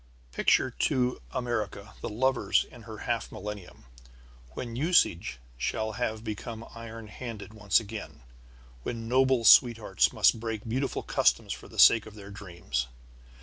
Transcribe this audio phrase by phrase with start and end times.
[0.31, 3.85] Picture to America the lovers in her half millennium,
[4.53, 8.23] when usage shall have become iron handed once again,
[8.81, 12.87] when noble sweethearts must break beautiful customs for the sake of their dreams.